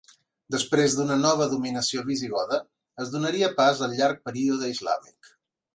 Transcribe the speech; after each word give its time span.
Després 0.53 0.95
d'una 0.99 1.17
nova 1.25 1.47
dominació 1.51 2.05
visigoda, 2.09 2.59
es 3.05 3.15
donaria 3.17 3.53
pas 3.61 3.87
al 3.89 3.97
llarg 4.01 4.27
període 4.31 4.73
islàmic. 4.77 5.37